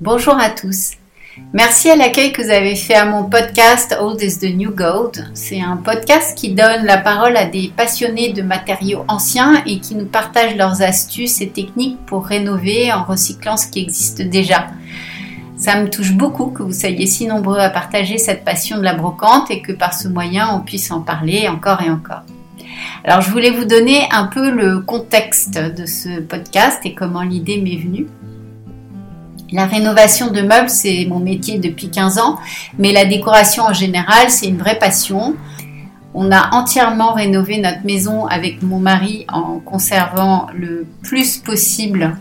[0.00, 0.92] Bonjour à tous.
[1.52, 5.30] Merci à l'accueil que vous avez fait à mon podcast Old is the New Gold.
[5.34, 9.94] C'est un podcast qui donne la parole à des passionnés de matériaux anciens et qui
[9.94, 14.68] nous partagent leurs astuces et techniques pour rénover en recyclant ce qui existe déjà.
[15.58, 18.94] Ça me touche beaucoup que vous soyez si nombreux à partager cette passion de la
[18.94, 22.22] brocante et que par ce moyen on puisse en parler encore et encore.
[23.04, 27.60] Alors je voulais vous donner un peu le contexte de ce podcast et comment l'idée
[27.60, 28.06] m'est venue.
[29.52, 32.38] La rénovation de meubles, c'est mon métier depuis 15 ans,
[32.78, 35.34] mais la décoration en général, c'est une vraie passion.
[36.14, 42.16] On a entièrement rénové notre maison avec mon mari en conservant le plus possible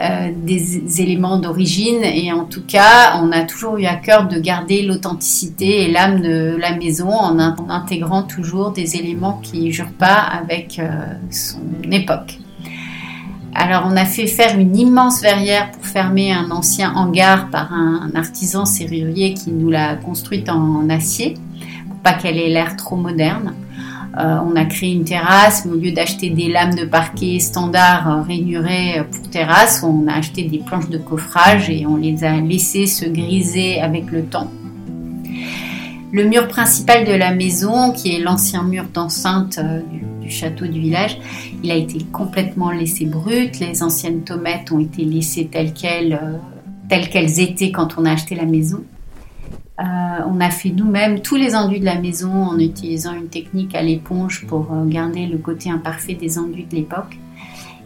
[0.00, 4.38] euh, des éléments d'origine et en tout cas on a toujours eu à cœur de
[4.38, 7.36] garder l'authenticité et l'âme de la maison en,
[7.68, 10.88] intégrant toujours des éléments qui jurent pas avec euh,
[11.30, 11.58] son
[11.90, 12.38] époque.
[13.56, 18.64] Alors on a fait faire une immense verrière fermer un ancien hangar par un, artisan
[18.64, 21.34] serrurier qui nous l'a construite en acier
[21.88, 23.54] pour pas qu'elle ait l'air trop moderne.
[24.18, 28.08] Euh, on a créé une terrasse, mais au lieu d'acheter des lames de parquet standard
[28.10, 32.40] euh, rainurées pour terrasse, on a acheté des planches de coffrage et on les a
[32.40, 34.50] laissées se griser avec le temps.
[36.10, 39.82] Le mur principal de la maison, qui est l'ancien mur d'enceinte euh,
[40.22, 41.18] du château du village,
[41.62, 43.60] il a été complètement laissé brut.
[43.60, 46.38] Les anciennes tomates ont été laissées telles qu'elles, euh,
[46.88, 48.84] telles qu'elles étaient quand on a acheté la maison.
[49.80, 49.84] Euh,
[50.26, 53.82] on a fait nous-mêmes tous les enduits de la maison en utilisant une technique à
[53.82, 57.18] l'éponge pour garder le côté imparfait des enduits de l'époque.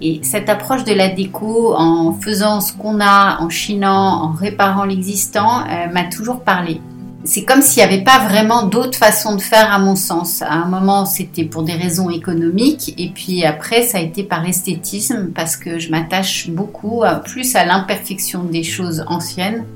[0.00, 4.84] Et cette approche de la déco, en faisant ce qu'on a, en chinant, en réparant
[4.84, 6.80] l'existant, m'a toujours parlé
[7.28, 10.40] c'est comme s'il n'y avait pas vraiment d'autre façon de faire à mon sens.
[10.40, 14.46] À un moment, c'était pour des raisons économiques et puis après, ça a été par
[14.46, 19.66] esthétisme parce que je m'attache beaucoup plus à l'imperfection des choses anciennes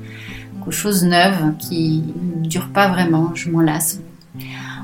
[0.64, 2.02] qu'aux choses neuves qui
[2.40, 3.32] ne durent pas vraiment.
[3.34, 4.00] Je m'en lasse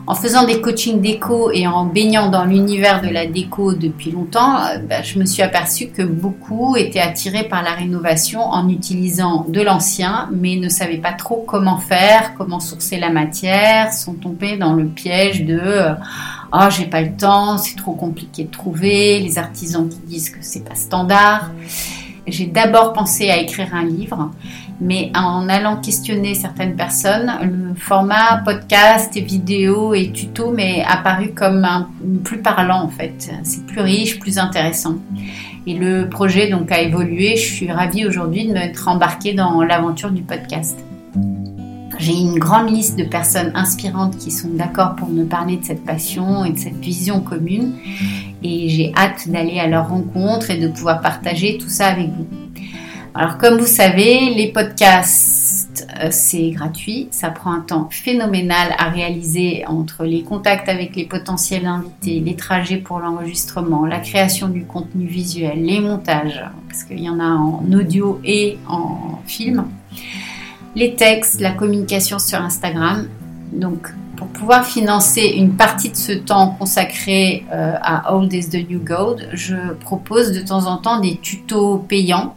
[0.09, 4.56] en faisant des coachings déco et en baignant dans l'univers de la déco depuis longtemps,
[4.56, 9.44] euh, bah, je me suis aperçue que beaucoup étaient attirés par la rénovation en utilisant
[9.47, 14.56] de l'ancien, mais ne savaient pas trop comment faire, comment sourcer la matière, sont tombés
[14.56, 15.60] dans le piège de
[16.54, 20.38] oh j'ai pas le temps, c'est trop compliqué de trouver, les artisans qui disent que
[20.41, 21.50] c'est pas standard.
[22.31, 24.31] J'ai d'abord pensé à écrire un livre
[24.81, 31.33] mais en allant questionner certaines personnes, le format podcast et vidéo et tuto m'est apparu
[31.34, 31.89] comme un,
[32.22, 33.31] plus parlant en fait.
[33.43, 34.97] C'est plus riche, plus intéressant.
[35.66, 37.37] Et le projet donc a évolué.
[37.37, 40.78] Je suis ravie aujourd'hui de m'être embarquée dans l'aventure du podcast.
[41.99, 45.84] J'ai une grande liste de personnes inspirantes qui sont d'accord pour me parler de cette
[45.84, 47.72] passion et de cette vision commune.
[48.43, 52.26] Et j'ai hâte d'aller à leur rencontre et de pouvoir partager tout ça avec vous.
[53.15, 58.91] Alors comme vous savez, les podcasts, euh, c'est gratuit, ça prend un temps phénoménal à
[58.91, 64.65] réaliser entre les contacts avec les potentiels invités, les trajets pour l'enregistrement, la création du
[64.65, 69.66] contenu visuel, les montages, parce qu'il y en a en audio et en film,
[70.77, 73.09] les textes, la communication sur Instagram.
[73.53, 73.88] Donc
[74.19, 78.81] pour pouvoir financer une partie de ce temps consacré euh, à Old is the New
[78.81, 82.34] Gold, je propose de temps en temps des tutos payants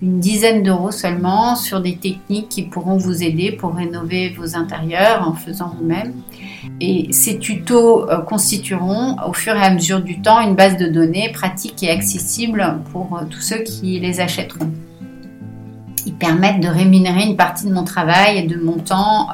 [0.00, 5.28] une dizaine d'euros seulement sur des techniques qui pourront vous aider pour rénover vos intérieurs
[5.28, 6.14] en faisant vous-même.
[6.80, 10.88] Et ces tutos euh, constitueront au fur et à mesure du temps une base de
[10.88, 14.72] données pratique et accessible pour euh, tous ceux qui les achèteront.
[16.04, 19.28] Ils permettent de rémunérer une partie de mon travail et de mon temps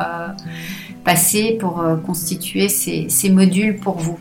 [1.08, 4.18] euh, passé pour constituer ces modules pour vous.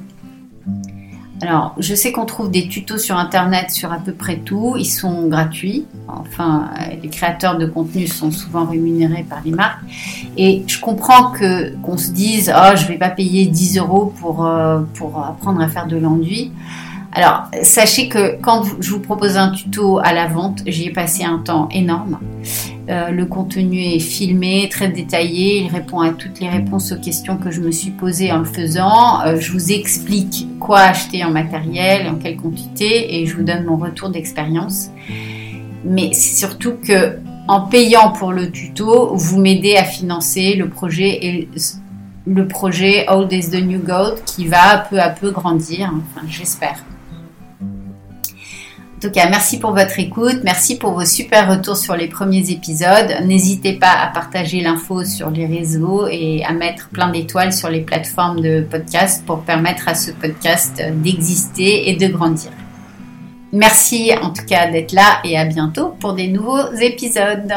[1.41, 4.75] Alors, je sais qu'on trouve des tutos sur Internet sur à peu près tout.
[4.77, 5.85] Ils sont gratuits.
[6.07, 6.71] Enfin,
[7.01, 9.81] les créateurs de contenu sont souvent rémunérés par les marques.
[10.35, 14.45] Et je comprends que qu'on se dise, oh, je vais pas payer 10 euros pour,
[14.45, 16.51] euh, pour apprendre à faire de l'enduit.
[17.13, 21.23] Alors, sachez que quand je vous propose un tuto à la vente, j'y ai passé
[21.23, 22.19] un temps énorme.
[22.90, 25.64] Euh, le contenu est filmé, très détaillé.
[25.64, 28.46] Il répond à toutes les réponses aux questions que je me suis posées en le
[28.46, 29.22] faisant.
[29.26, 33.66] Euh, je vous explique quoi acheter en matériel, en quelle quantité, et je vous donne
[33.66, 34.90] mon retour d'expérience.
[35.84, 37.17] Mais c'est surtout que
[37.47, 41.49] en payant pour le tuto, vous m'aidez à financer le projet et
[42.26, 45.93] le projet Old is the New Gold qui va peu à peu grandir.
[45.93, 46.84] Enfin, j'espère.
[48.97, 52.49] En tout cas, merci pour votre écoute, merci pour vos super retours sur les premiers
[52.49, 53.16] épisodes.
[53.26, 57.82] N'hésitez pas à partager l'info sur les réseaux et à mettre plein d'étoiles sur les
[57.82, 62.49] plateformes de podcast pour permettre à ce podcast d'exister et de grandir.
[63.53, 67.53] Merci en tout cas d'être là et à bientôt pour des nouveaux épisodes.